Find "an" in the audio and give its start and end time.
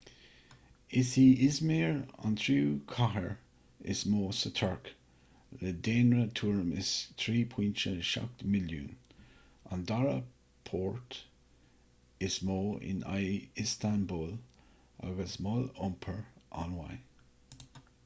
2.27-2.35, 9.75-9.83